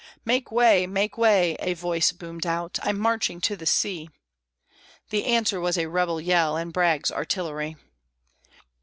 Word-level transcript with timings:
"Make 0.25 0.51
way, 0.51 0.87
make 0.87 1.15
way!" 1.15 1.55
a 1.59 1.75
voice 1.75 2.11
boomed 2.11 2.47
out, 2.47 2.79
"I'm 2.81 2.97
marching 2.97 3.39
to 3.41 3.55
the 3.55 3.67
sea!" 3.67 4.09
The 5.11 5.25
answer 5.27 5.59
was 5.61 5.77
a 5.77 5.89
rebel 5.89 6.19
yell 6.19 6.57
and 6.57 6.73
Bragg's 6.73 7.11
artillery. 7.11 7.75